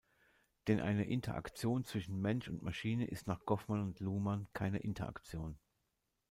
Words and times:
Denn 0.67 0.79
eine 0.79 1.05
Interaktion 1.07 1.83
zwischen 1.85 2.19
Mensch 2.19 2.47
und 2.47 2.63
Maschine 2.63 3.05
ist 3.05 3.27
nach 3.27 3.45
Goffman 3.45 3.83
und 3.83 3.99
Luhmann 3.99 4.47
"keine" 4.53 4.79
Interaktion. 4.79 5.59